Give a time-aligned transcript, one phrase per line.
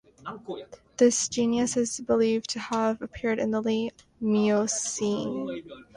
[0.97, 5.63] This genus is believed to have appeared in the late Miocene.